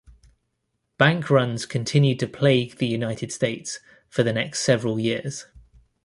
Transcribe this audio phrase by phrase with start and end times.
[0.97, 5.45] Bank runs continued to plague the United States for the next several years.